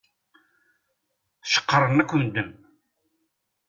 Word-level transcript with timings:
Ceqqṛen 1.51 1.97
akk 2.01 2.11
medden. 2.19 2.51